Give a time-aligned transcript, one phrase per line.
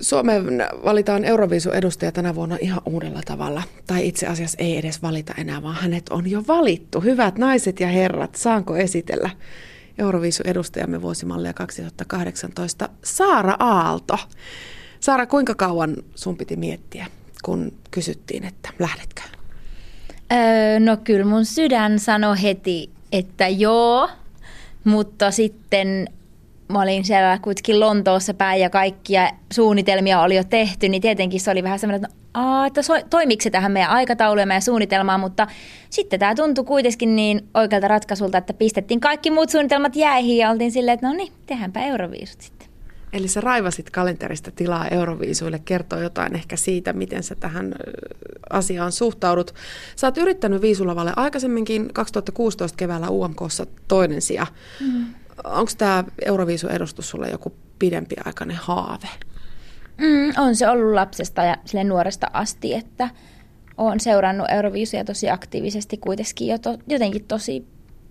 [0.00, 0.44] Suomeen
[0.84, 3.62] valitaan Euroviisun edustaja tänä vuonna ihan uudella tavalla.
[3.86, 7.00] Tai itse asiassa ei edes valita enää, vaan hänet on jo valittu.
[7.00, 9.30] Hyvät naiset ja herrat, saanko esitellä
[9.98, 14.18] Euroviisun edustajamme vuosimallia 2018, Saara Aalto.
[15.00, 17.06] Saara, kuinka kauan sun piti miettiä,
[17.44, 19.22] kun kysyttiin, että lähdetkö?
[20.32, 24.10] Öö, no kyllä mun sydän sanoi heti, että joo,
[24.84, 26.08] mutta sitten
[26.68, 31.50] mä olin siellä kuitenkin Lontoossa päin ja kaikkia suunnitelmia oli jo tehty, niin tietenkin se
[31.50, 35.20] oli vähän semmoinen, että, Aa, että so, toimiko se tähän meidän aikatauluun ja meidän suunnitelmaan,
[35.20, 35.46] mutta
[35.90, 40.72] sitten tämä tuntui kuitenkin niin oikealta ratkaisulta, että pistettiin kaikki muut suunnitelmat jäihin ja oltiin
[40.72, 42.68] silleen, että no niin, tehdäänpä Euroviisut sitten.
[43.12, 47.74] Eli sä raivasit kalenterista tilaa Euroviisuille, kertoo jotain ehkä siitä, miten sä tähän
[48.50, 49.54] asiaan suhtaudut.
[49.96, 54.46] Sä oot yrittänyt viisulavalle aikaisemminkin 2016 keväällä UMKssa toinen sija.
[54.80, 55.06] Mm
[55.44, 59.08] onko tämä Euroviisu-edustus sulle joku pidempiaikainen haave?
[59.98, 63.08] Mm, on se ollut lapsesta ja sille nuoresta asti, että
[63.78, 67.66] olen seurannut Euroviisuja tosi aktiivisesti kuitenkin jo to, jotenkin tosi,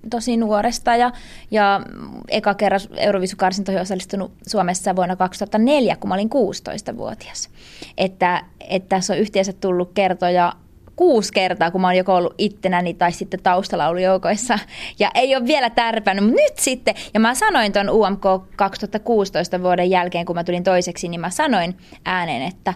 [0.10, 0.96] tosi nuoresta.
[0.96, 1.12] Ja,
[1.52, 1.82] ja
[2.30, 7.50] eka kerran Euroviisukarsintoihin osallistunut Suomessa vuonna 2004, kun mä olin 16-vuotias.
[7.98, 10.54] Että, että tässä on yhteensä tullut kertoja
[10.98, 14.59] kuusi kertaa, kun mä oon joko ollut ittenäni tai sitten taustalaulujoukoissa.
[15.00, 16.95] Ja ei ole vielä tärpännyt, mutta nyt sitten.
[17.14, 18.23] Ja mä sanoin ton UMK
[18.56, 22.73] 2016 vuoden jälkeen, kun mä tulin toiseksi, niin mä sanoin ääneen, että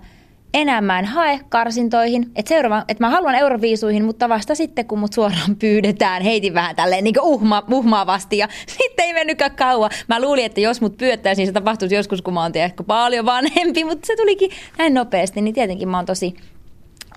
[0.54, 5.00] enää mä en hae karsintoihin, että, seuraava, että mä haluan euroviisuihin, mutta vasta sitten, kun
[5.00, 8.48] mut suoraan pyydetään, heitin vähän tälleen niin uhma, uhmaavasti ja
[8.78, 9.90] sitten ei mennytkään kauan.
[10.08, 13.26] Mä luulin, että jos mut pyydettäisiin, niin se tapahtuisi joskus, kun mä oon ehkä paljon
[13.26, 16.36] vanhempi, mutta se tulikin näin nopeasti, niin tietenkin mä oon tosi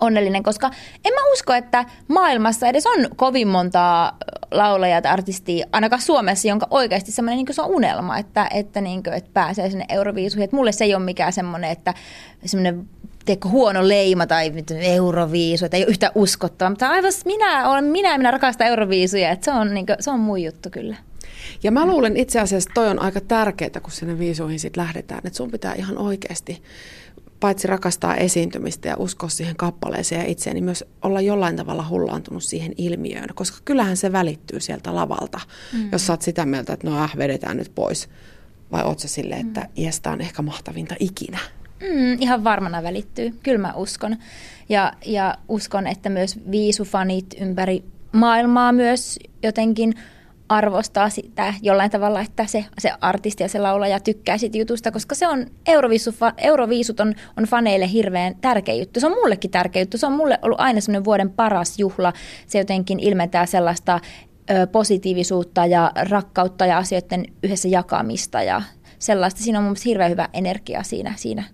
[0.00, 0.70] onnellinen, koska
[1.05, 4.17] en mä usko, että maailmassa edes on kovin montaa
[4.51, 9.03] laulajaa tai artistia, ainakaan Suomessa, jonka oikeasti semmoinen niin se on unelma, että, että, niin
[9.03, 10.45] kuin, että pääsee sinne Euroviisuihin.
[10.45, 11.95] Että mulle se ei ole mikään semmoinen, että
[12.45, 12.89] semmoinen
[13.25, 16.70] teekö, huono leima tai Euroviisu, että ei ole yhtä uskottavaa.
[16.70, 20.20] Mutta aivan minä olen, minä, minä rakastan Euroviisuja, että se on, niin kuin, se on
[20.20, 20.97] mun juttu kyllä.
[21.63, 25.36] Ja mä luulen itse asiassa, toi on aika tärkeää, kun sinne viisuihin sitten lähdetään, että
[25.36, 26.63] sun pitää ihan oikeasti
[27.44, 32.42] paitsi rakastaa esiintymistä ja uskoa siihen kappaleeseen ja itseen, niin myös olla jollain tavalla hullaantunut
[32.42, 35.40] siihen ilmiöön, koska kyllähän se välittyy sieltä lavalta,
[35.72, 35.88] mm.
[35.92, 38.08] jos sä oot sitä mieltä, että no äh, vedetään nyt pois.
[38.72, 39.66] Vai oot sä silleen, että mm.
[39.77, 41.38] iästä on ehkä mahtavinta ikinä?
[41.80, 44.16] Mm, ihan varmana välittyy, kyllä mä uskon.
[44.68, 49.94] Ja, ja uskon, että myös viisufanit ympäri maailmaa myös jotenkin–
[50.55, 55.15] arvostaa sitä jollain tavalla, että se, se artisti ja se laulaja tykkää siitä jutusta, koska
[55.15, 59.01] se on, Euroviisu, Euroviisut on, on faneille hirveän tärkeä juttu.
[59.01, 59.98] Se on mullekin tärkeä juttu.
[59.98, 62.13] Se on mulle ollut aina semmoinen vuoden paras juhla.
[62.47, 64.01] Se jotenkin ilmentää sellaista
[64.51, 68.63] ö, positiivisuutta ja rakkautta ja asioiden yhdessä jakamista ja
[68.98, 69.42] sellaista.
[69.42, 71.45] Siinä on mun mielestä hirveän hyvä energia siinä, siinä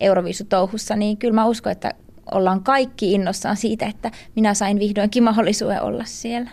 [0.00, 1.92] Euroviisutouhussa, niin kyllä mä uskon, että
[2.32, 6.50] ollaan kaikki innossaan siitä, että minä sain vihdoinkin mahdollisuuden olla siellä.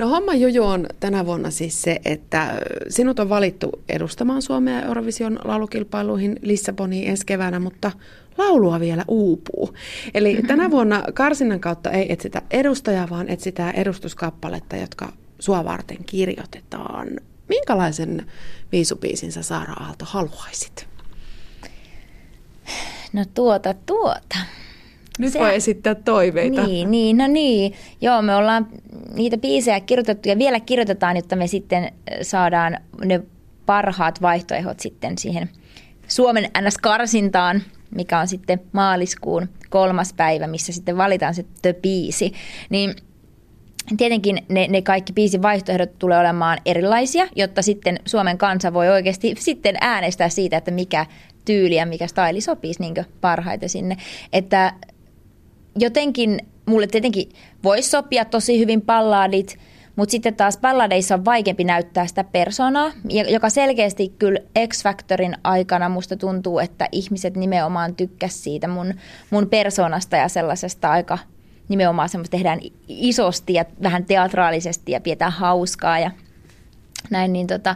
[0.00, 5.38] No homma juju on tänä vuonna siis se, että sinut on valittu edustamaan Suomea Eurovision
[5.44, 7.92] laulukilpailuihin Lissaboniin ensi keväänä, mutta
[8.38, 9.74] laulua vielä uupuu.
[10.14, 17.08] Eli tänä vuonna karsinnan kautta ei etsitä edustajaa, vaan etsitään edustuskappaletta, jotka sua varten kirjoitetaan.
[17.48, 18.26] Minkälaisen
[18.72, 20.88] viisupiisin sä Saara Aalto haluaisit?
[23.12, 24.38] No tuota, tuota.
[25.20, 26.66] Nyt se, voi esittää toiveita.
[26.66, 27.72] Niin, niin, no niin.
[28.00, 28.66] Joo, me ollaan
[29.14, 31.92] niitä biisejä kirjoitettu ja vielä kirjoitetaan, jotta me sitten
[32.22, 33.20] saadaan ne
[33.66, 35.50] parhaat vaihtoehdot sitten siihen
[36.08, 37.62] Suomen NS-karsintaan,
[37.94, 41.44] mikä on sitten maaliskuun kolmas päivä, missä sitten valitaan se
[41.82, 42.32] biisi.
[42.70, 42.94] Niin
[43.96, 49.34] Tietenkin ne, ne kaikki biisin vaihtoehdot tulee olemaan erilaisia, jotta sitten Suomen kansa voi oikeasti
[49.38, 51.06] sitten äänestää siitä, että mikä
[51.44, 53.96] tyyli ja mikä staili sopisi niin parhaiten sinne.
[54.32, 54.72] Että
[55.76, 57.28] jotenkin mulle tietenkin
[57.64, 59.58] voisi sopia tosi hyvin palladit,
[59.96, 62.92] mutta sitten taas balladeissa on vaikeampi näyttää sitä persoonaa,
[63.28, 68.94] joka selkeästi kyllä X-Factorin aikana musta tuntuu, että ihmiset nimenomaan tykkäs siitä mun,
[69.30, 71.18] mun persoonasta ja sellaisesta aika
[71.68, 76.10] nimenomaan semmoista tehdään isosti ja vähän teatraalisesti ja pidetään hauskaa ja
[77.10, 77.74] näin, niin tota,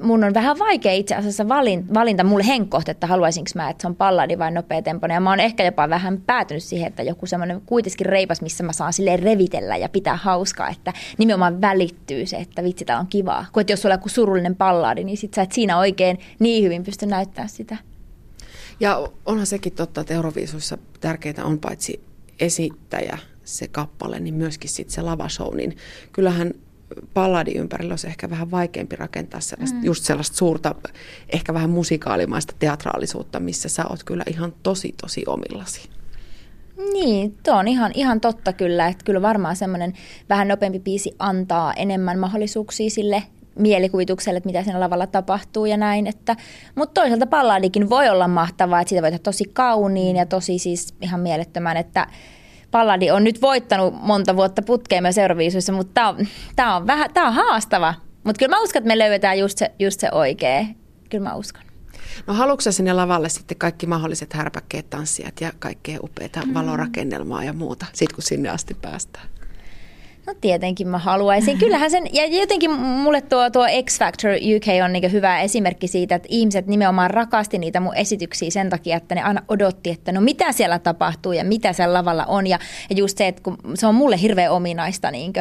[0.00, 3.88] mun on vähän vaikea itse asiassa valinta, valinta mulle henkkohta, että haluaisinko mä, että se
[3.88, 5.14] on palladi vai nopea tempoinen.
[5.14, 8.72] Ja mä oon ehkä jopa vähän päätynyt siihen, että joku semmoinen kuitenkin reipas, missä mä
[8.72, 13.46] saan silleen revitellä ja pitää hauskaa, että nimenomaan välittyy se, että vitsi, tää on kivaa.
[13.52, 16.84] Kun jos sulla on joku surullinen palladi, niin sit sä et siinä oikein niin hyvin
[16.84, 17.76] pysty näyttämään sitä.
[18.80, 22.04] Ja onhan sekin totta, että Euroviisuissa tärkeää on paitsi
[22.40, 25.76] esittäjä, se kappale, niin myöskin sit se lavashow, niin
[26.12, 26.54] kyllähän
[27.14, 29.84] palladin ympärillä olisi ehkä vähän vaikeampi rakentaa sellaista, mm.
[29.84, 30.74] just sellaista suurta,
[31.32, 35.88] ehkä vähän musikaalimaista teatraalisuutta, missä sä oot kyllä ihan tosi, tosi omillasi.
[36.92, 39.92] Niin, tuo on ihan, ihan totta kyllä, että kyllä varmaan semmoinen
[40.28, 43.22] vähän nopeampi biisi antaa enemmän mahdollisuuksia sille
[43.58, 46.06] mielikuvitukselle, että mitä siinä lavalla tapahtuu ja näin.
[46.06, 46.36] Että,
[46.74, 50.94] mutta toisaalta palladikin voi olla mahtavaa, että siitä voi tehdä tosi kauniin ja tosi siis
[51.00, 52.06] ihan mielettömän, että
[52.72, 56.26] Palladi on nyt voittanut monta vuotta putkeen myös Euroviisuissa, mutta tämä on,
[56.56, 57.94] tää on, vähän, tää on haastava.
[58.24, 60.64] Mutta kyllä mä uskon, että me löydetään just se, just se oikea.
[61.10, 61.62] Kyllä mä uskon.
[62.26, 66.54] No haluatko sinne lavalle sitten kaikki mahdolliset härpäkkeet, tanssijat ja kaikkea upeita mm.
[66.54, 69.28] valorakennelmaa ja muuta, sit kun sinne asti päästään?
[70.26, 71.58] No tietenkin mä haluaisin.
[71.58, 76.14] Kyllähän sen, ja jotenkin mulle tuo, tuo X Factor UK on niin hyvä esimerkki siitä,
[76.14, 80.20] että ihmiset nimenomaan rakasti niitä mun esityksiä sen takia, että ne aina odotti, että no
[80.20, 82.46] mitä siellä tapahtuu ja mitä siellä lavalla on.
[82.46, 82.58] Ja,
[82.90, 85.32] ja just se, että kun se on mulle hirveän ominaista niin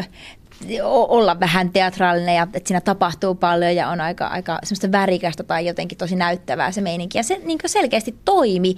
[0.83, 5.66] olla vähän teatraalinen ja että siinä tapahtuu paljon ja on aika, aika semmoista värikästä tai
[5.66, 7.18] jotenkin tosi näyttävää se meininki.
[7.18, 8.75] Ja se niin selkeästi toimi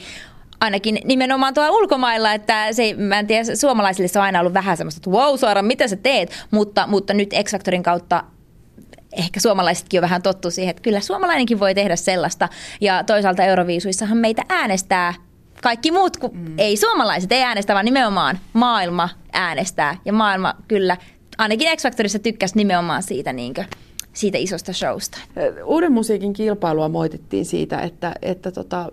[0.64, 4.78] ainakin nimenomaan tuolla ulkomailla, että se, mä en tiedä, suomalaisille se on aina ollut vähän
[4.78, 8.24] semmoista, että wow Saara, mitä sä teet, mutta, mutta nyt X-Factorin kautta
[9.18, 12.50] ehkä suomalaisetkin on vähän tottu siihen, että kyllä suomalainenkin voi tehdä sellaista.
[12.82, 15.14] Ja toisaalta Euroviisuissahan meitä äänestää
[15.64, 16.54] kaikki muut, kun mm.
[16.58, 19.98] ei suomalaiset ei äänestä, vaan nimenomaan maailma äänestää.
[20.06, 20.98] Ja maailma kyllä,
[21.38, 23.68] ainakin X-Factorissa tykkäsi nimenomaan siitä niin kuin,
[24.14, 25.18] siitä isosta showsta.
[25.66, 28.92] Uuden musiikin kilpailua moitettiin siitä, että, että tota,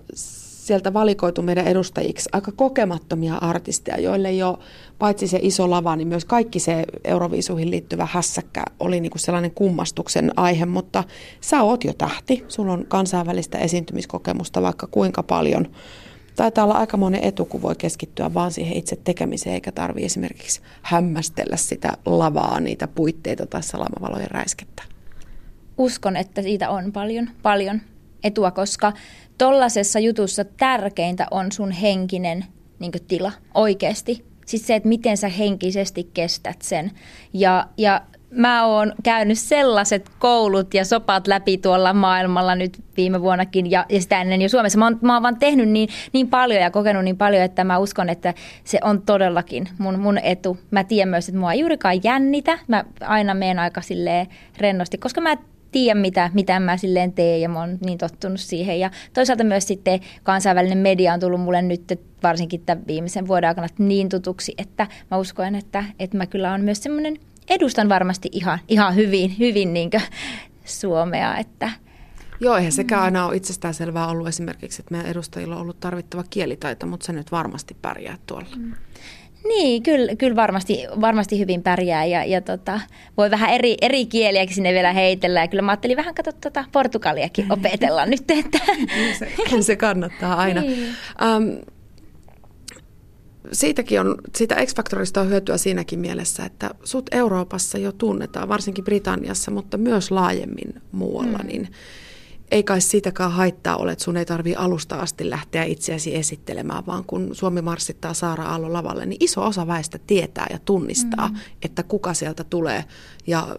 [0.67, 4.59] sieltä valikoitu meidän edustajiksi aika kokemattomia artisteja, joille jo
[4.99, 9.51] paitsi se iso lava, niin myös kaikki se Euroviisuihin liittyvä hässäkkä oli niin kuin sellainen
[9.51, 11.05] kummastuksen aihe, mutta
[11.41, 15.67] sä oot jo tähti, sulla on kansainvälistä esiintymiskokemusta vaikka kuinka paljon.
[16.37, 20.61] Taitaa olla aika monen etu, kun voi keskittyä vaan siihen itse tekemiseen, eikä tarvitse esimerkiksi
[20.83, 24.83] hämmästellä sitä lavaa, niitä puitteita tai salamavalojen räiskettä.
[25.79, 27.81] Uskon, että siitä on paljon, paljon
[28.25, 28.93] etua, koska
[29.41, 32.45] tollaisessa jutussa tärkeintä on sun henkinen
[32.79, 34.25] niin tila oikeasti.
[34.47, 36.91] Siis se, että miten sä henkisesti kestät sen.
[37.33, 43.71] Ja, ja mä oon käynyt sellaiset koulut ja sopat läpi tuolla maailmalla nyt viime vuonnakin
[43.71, 44.79] ja, ja sitä ennen jo Suomessa.
[44.79, 47.79] Mä oon, mä oon vaan tehnyt niin, niin paljon ja kokenut niin paljon, että mä
[47.79, 48.35] uskon, että
[48.65, 50.59] se on todellakin mun, mun etu.
[50.71, 52.59] Mä tiedän myös, että mua ei juurikaan jännitä.
[52.69, 54.27] Mä aina menen aika silleen
[54.59, 55.37] rennosti, koska mä
[55.73, 58.81] tiedä, mitä, mitä mä silleen teen ja mä oon niin tottunut siihen.
[58.81, 63.67] Ja toisaalta myös sitten kansainvälinen media on tullut mulle nyt varsinkin tämän viimeisen vuoden aikana
[63.79, 67.17] niin tutuksi, että mä uskon, että, että mä kyllä on myös semmoinen,
[67.51, 69.91] edustan varmasti ihan, ihan hyvin, hyvin niin
[70.65, 71.71] Suomea, että,
[72.43, 73.05] Joo, eihän sekään mm.
[73.05, 77.33] aina ole itsestäänselvää ollut esimerkiksi, että meidän edustajilla on ollut tarvittava kielitaito, mutta se nyt
[77.33, 78.57] varmasti pärjää tuolla.
[79.45, 82.81] Niin, kyllä, kyllä varmasti, varmasti hyvin pärjää ja, ja tota,
[83.17, 85.41] voi vähän eri, eri kieliäkin sinne vielä heitellä.
[85.41, 88.31] Ja kyllä mä ajattelin vähän katsoa tota portugaliakin opetella nyt.
[88.31, 88.59] Että.
[88.77, 89.29] Niin se,
[89.63, 90.61] se kannattaa aina.
[90.61, 90.89] Niin.
[91.37, 91.61] Um,
[93.53, 99.51] siitäkin on, siitä X-Factorista on hyötyä siinäkin mielessä, että sut Euroopassa jo tunnetaan, varsinkin Britanniassa,
[99.51, 101.47] mutta myös laajemmin muualla, mm.
[101.47, 101.69] niin
[102.51, 107.05] ei kai siitäkään haittaa ole, että sun ei tarvi alusta asti lähteä itseäsi esittelemään, vaan
[107.05, 111.37] kun Suomi marssittaa Saara Aallon lavalle, niin iso osa väestä tietää ja tunnistaa, mm.
[111.63, 112.85] että kuka sieltä tulee
[113.27, 113.57] ja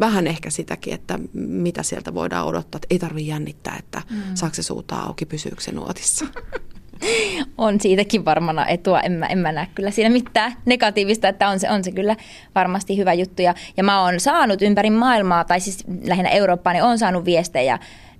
[0.00, 4.16] vähän ehkä sitäkin, että mitä sieltä voidaan odottaa, että ei tarvitse jännittää, että mm.
[4.34, 6.26] saako se suuta auki, pysyykö se nuotissa.
[7.58, 9.00] on siitäkin varmana etua.
[9.00, 12.16] En mä, en mä näe kyllä siinä mitään negatiivista, että on se, on se kyllä
[12.54, 13.42] varmasti hyvä juttu.
[13.42, 17.78] Ja, ja mä oon saanut ympäri maailmaa, tai siis lähinnä Eurooppaa, niin oon saanut viestejä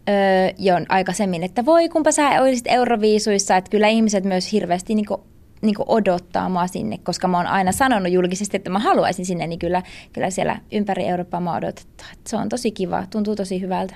[0.09, 0.15] öö,
[0.59, 5.21] jo aikaisemmin, että voi kumpa sä olisit Euroviisuissa, että kyllä ihmiset myös hirveästi niin kuin,
[5.63, 9.47] niin kuin odottaa mua sinne, koska mä oon aina sanonut julkisesti, että mä haluaisin sinne,
[9.47, 9.83] niin kyllä,
[10.13, 12.11] kyllä siellä ympäri Eurooppaa mä odotetaan.
[12.27, 13.95] Se on tosi kiva, tuntuu tosi hyvältä.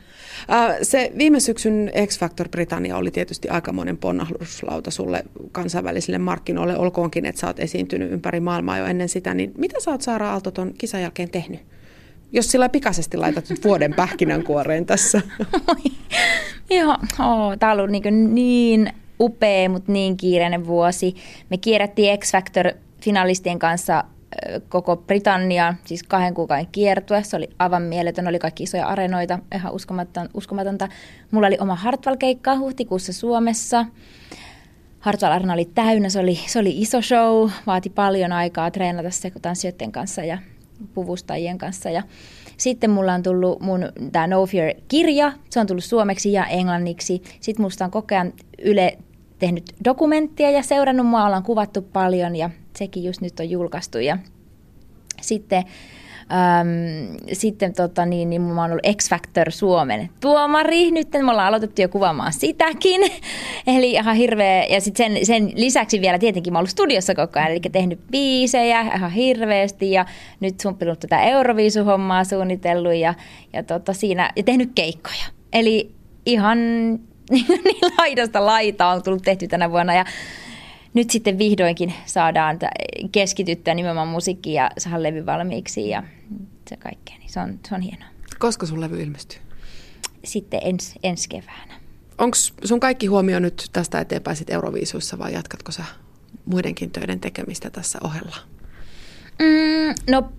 [0.50, 7.27] Äh, se viime syksyn X Factor Britannia oli tietysti aikamoinen ponnahduslauta sulle kansainvälisille markkinoille, olkoonkin,
[7.27, 10.50] että sä oot esiintynyt ympäri maailmaa jo ennen sitä, niin mitä sä oot Saara Aalto
[10.50, 11.78] ton kisan jälkeen tehnyt?
[12.33, 15.21] Jos sillä pikaisesti laitat nyt vuoden pähkinänkuoreen tässä.
[16.71, 21.17] Joo, oh, tämä on ollut niin, niin upea, mutta niin kiireinen vuosi.
[21.51, 24.05] Me kierrättiin X-Factor-finalistien kanssa
[24.69, 27.23] koko Britannia, siis kahden kuukauden kiertue.
[27.23, 29.73] Se oli aivan mieletön, oli kaikki isoja areenoita, ihan
[30.35, 30.89] uskomatonta.
[31.31, 33.87] Mulla oli oma Hartwell-keikka huhtikuussa Suomessa.
[35.01, 39.33] Hartwell Arena oli täynnä, se oli, se oli iso show, vaati paljon aikaa treenata se
[39.43, 40.39] tanssijoiden kanssa ja
[40.95, 41.91] puvustajien kanssa.
[41.91, 42.03] Ja
[42.57, 43.81] sitten mulla on tullut mun
[44.13, 47.23] tämä No Fear-kirja, se on tullut suomeksi ja englanniksi.
[47.41, 48.33] Sitten musta on koko ajan
[48.63, 48.99] Yle
[49.39, 53.99] tehnyt dokumenttia ja seurannut mua, ollaan kuvattu paljon ja sekin just nyt on julkaistu.
[53.99, 54.19] Ja
[55.21, 55.65] sitten
[56.33, 60.91] Öm, sitten tota, niin, niin mä oon ollut X Factor Suomen tuomari.
[60.91, 63.01] Nyt me ollaan aloitettu jo kuvaamaan sitäkin.
[63.77, 64.65] Eli ihan hirveä.
[64.65, 67.51] Ja sitten sen, sen lisäksi vielä tietenkin mä oon ollut studiossa koko ajan.
[67.51, 70.07] Eli tehnyt biisejä ihan hirveästi ja
[70.41, 73.15] nyt sumppinut tätä Euroviisuhommaa suunnitellut ja,
[73.53, 75.25] ja, tota, siinä, ja tehnyt keikkoja.
[75.53, 75.91] Eli
[76.27, 76.59] ihan
[77.31, 80.05] niin laidasta laitaa on tullut tehty tänä vuonna ja
[80.95, 82.59] nyt sitten vihdoinkin saadaan
[83.12, 86.02] keskityttyä nimenomaan musiikkiin ja saada levy valmiiksi ja
[86.68, 88.09] se kaikkea, niin se on, se on hienoa.
[88.38, 89.40] Koska sun levy ilmestyy?
[90.25, 91.75] Sitten ens, ensi keväänä.
[92.18, 95.85] Onko sun kaikki huomio nyt tästä eteenpäin sit Euroviisuissa vai jatkatko sä
[96.45, 98.37] muidenkin töiden tekemistä tässä ohella?
[99.38, 100.33] Mm, no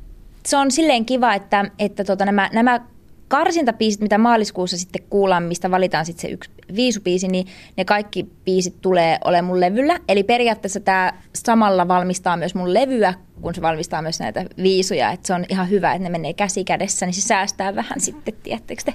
[0.45, 2.81] se on silleen kiva, että, että tota, nämä, nämä
[3.29, 8.81] karsintapiisit, mitä maaliskuussa sitten kuullaan, mistä valitaan sitten se yksi viisupiisi, niin ne kaikki biisit
[8.81, 9.99] tulee olemaan mun levyllä.
[10.07, 15.11] Eli periaatteessa tämä samalla valmistaa myös mun levyä, kun se valmistaa myös näitä viisuja.
[15.11, 18.33] Että se on ihan hyvä, että ne menee käsi kädessä, niin se säästää vähän sitten,
[18.43, 18.93] tiettekö te,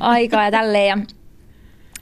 [0.00, 0.88] aikaa ja tälleen.
[0.88, 0.96] Ja,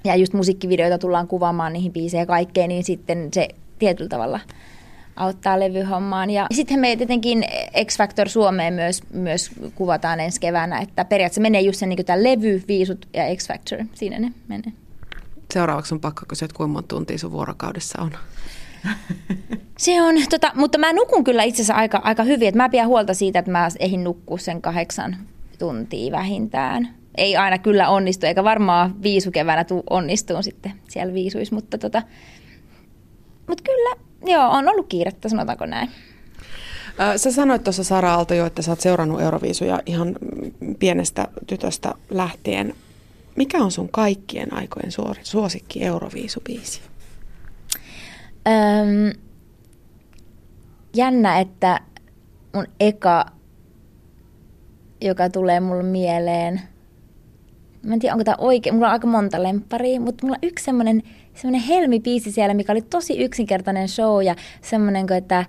[0.05, 4.41] ja just musiikkivideoita tullaan kuvaamaan niihin biiseihin ja kaikkeen, niin sitten se tietyllä tavalla–
[5.17, 6.31] auttaa levyhommaan.
[6.31, 7.45] Ja sitten me tietenkin
[7.87, 12.23] X Factor Suomeen myös, myös kuvataan ensi keväänä, että periaatteessa menee just se niin tämä
[12.23, 14.73] levy, viisut ja X Factor, siinä ne menee.
[15.55, 18.11] Seuraavaksi on pakko kysyä, että kuinka monta tuntia sun vuorokaudessa on?
[19.79, 22.87] Se on, tota, mutta mä nukun kyllä itse asiassa aika, aika hyvin, että mä pidän
[22.87, 25.17] huolta siitä, että mä ehin nukkua sen kahdeksan
[25.59, 26.89] tuntia vähintään.
[27.15, 32.03] Ei aina kyllä onnistu, eikä varmaan viisukevänä tuu onnistuun sitten siellä viisuissa, mutta, tota,
[33.47, 35.91] mutta kyllä Joo, on ollut kiirettä, sanotaanko näin.
[37.17, 40.17] Sä sanoit tuossa Sara Aalto jo, että sä oot seurannut Euroviisuja ihan
[40.79, 42.75] pienestä tytöstä lähtien.
[43.37, 46.81] Mikä on sun kaikkien aikojen suosikki Euroviisubiisi?
[48.49, 49.21] Öm,
[50.95, 51.81] jännä, että
[52.55, 53.27] mun eka,
[55.01, 56.61] joka tulee mulle mieleen,
[57.83, 60.65] mä en tiedä onko tämä oikein, mulla on aika monta lempparia, mutta mulla on yksi
[60.65, 61.03] semmoinen
[61.35, 65.45] semmoinen helmipiisi siellä, mikä oli tosi yksinkertainen show ja semmoinen kuin, että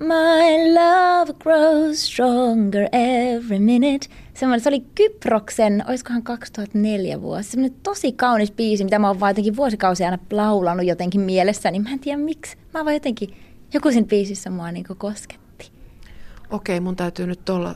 [0.00, 4.06] My love grows stronger every minute.
[4.34, 7.50] Semmoinen, se oli Kyproksen, olisikohan 2004 vuosi.
[7.50, 11.82] Semmoinen tosi kaunis biisi, mitä mä oon vaan jotenkin vuosikausia aina laulanut jotenkin mielessä, niin
[11.82, 12.56] mä en tiedä miksi.
[12.74, 13.34] Mä vaan jotenkin,
[13.74, 15.70] joku siinä biisissä mua niin kosketti.
[16.50, 17.74] Okei, mun täytyy nyt olla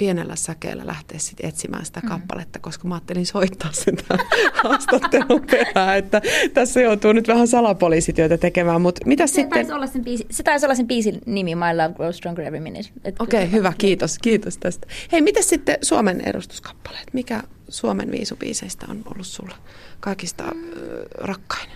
[0.00, 2.08] pienellä säkeellä lähteä sit etsimään sitä mm.
[2.08, 3.96] kappaletta, koska mä ajattelin soittaa sen
[4.62, 6.22] haastattelun perään, että
[6.54, 9.50] tässä joutuu nyt vähän salapoliisityötä tekemään, mutta mitä se sitten...
[9.50, 12.60] Taisi olla sen biisi, se taisi olla sen biisin nimi, My Love Grows Stronger Every
[12.60, 12.88] Minute.
[13.18, 14.86] Okei, okay, hyvä, kiitos, kiitos tästä.
[15.12, 17.06] Hei, mitä sitten Suomen edustuskappaleet?
[17.12, 19.54] Mikä Suomen viisubiiseistä on ollut sulla
[20.00, 20.62] kaikista mm.
[20.62, 20.68] äh,
[21.14, 21.70] rakkain?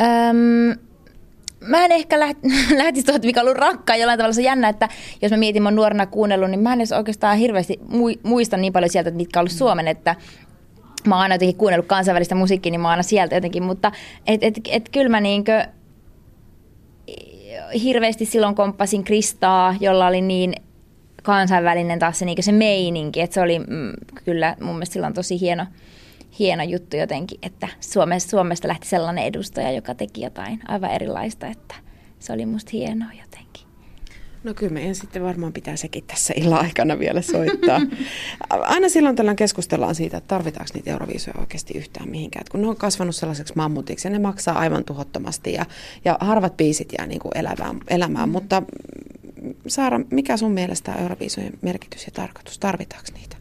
[0.00, 0.85] Um,
[1.66, 2.38] mä en ehkä läht,
[2.76, 4.32] lähtisi tuolta, mikä on ollut rakkaa jollain tavalla.
[4.32, 4.88] Se on jännä, että
[5.22, 7.80] jos mä mietin, mä nuorena kuunnellut, niin mä en edes oikeastaan hirveästi
[8.22, 10.16] muista niin paljon sieltä, mitkä on ollut Suomen, että
[11.06, 13.92] mä oon aina jotenkin kuunnellut kansainvälistä musiikkia, niin mä oon aina sieltä jotenkin, mutta
[14.26, 15.66] et, et, et, kyllä mä niinkö
[17.82, 20.54] hirveästi silloin komppasin Kristaa, jolla oli niin
[21.22, 23.92] kansainvälinen taas se, niin se meininki, että se oli mm,
[24.24, 25.66] kyllä mun mielestä silloin tosi hieno,
[26.38, 31.74] hieno juttu jotenkin, että Suomesta, Suomesta lähti sellainen edustaja, joka teki jotain aivan erilaista, että
[32.18, 33.66] se oli musta hienoa jotenkin.
[34.44, 37.80] No kyllä meidän sitten varmaan pitää sekin tässä illan aikana vielä soittaa.
[38.50, 42.40] Aina silloin tällöin keskustellaan siitä, että tarvitaanko niitä euroviisuja oikeasti yhtään mihinkään.
[42.40, 45.66] Et kun ne on kasvanut sellaiseksi mammutiksi ja ne maksaa aivan tuhottomasti ja,
[46.04, 48.28] ja harvat biisit jää niin kuin elämään, elämään.
[48.28, 48.32] Mm.
[48.32, 48.62] Mutta
[49.66, 52.58] Saara, mikä sun mielestä euroviisujen merkitys ja tarkoitus?
[52.58, 53.36] Tarvitaanko niitä?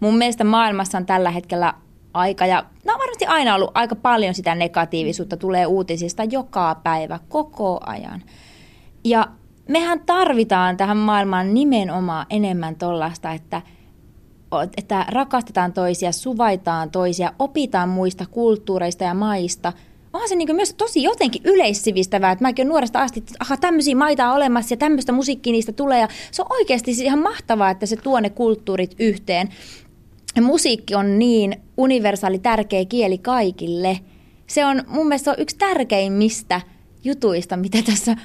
[0.00, 1.74] Mun mielestä maailmassa on tällä hetkellä
[2.14, 2.46] aika.
[2.46, 8.22] Ja no varmasti aina ollut aika paljon sitä negatiivisuutta, tulee uutisista joka päivä, koko ajan.
[9.04, 9.26] Ja
[9.68, 13.62] mehän tarvitaan tähän maailmaan nimenomaan enemmän tuollaista, että,
[14.76, 19.72] että rakastetaan toisia, suvaitaan toisia, opitaan muista kulttuureista ja maista.
[20.12, 24.28] Onhan se niin myös tosi jotenkin yleissivistävää, että mäkin nuoresta asti, että aha, tämmöisiä maita
[24.28, 26.00] on olemassa ja tämmöistä musiikkia niistä tulee.
[26.00, 29.48] Ja se on oikeasti siis ihan mahtavaa, että se tuo ne kulttuurit yhteen
[30.40, 34.00] musiikki on niin universaali tärkeä kieli kaikille.
[34.46, 36.60] Se on mun mielestä on yksi tärkeimmistä
[37.04, 38.16] jutuista, mitä tässä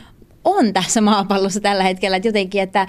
[0.44, 2.18] on tässä maapallossa tällä hetkellä.
[2.18, 2.88] Että jotenkin, että,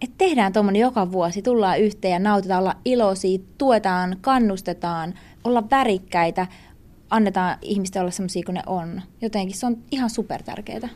[0.00, 5.14] että tehdään tuommoinen joka vuosi, tullaan yhteen ja nautitaan, olla iloisia, tuetaan, kannustetaan,
[5.44, 6.46] olla värikkäitä,
[7.10, 9.02] annetaan ihmisten olla sellaisia kuin ne on.
[9.22, 10.88] Jotenkin se on ihan super tärkeää.